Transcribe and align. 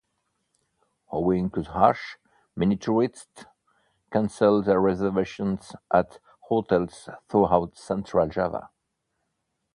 Owing 1.11 1.51
to 1.51 1.61
the 1.61 1.77
ash, 1.77 2.17
many 2.55 2.75
tourists 2.75 3.45
cancelled 4.11 4.65
their 4.65 4.81
reservations 4.81 5.73
at 5.93 6.17
hotels 6.39 7.07
throughout 7.29 7.77
Central 7.77 8.27
Java. 8.27 8.71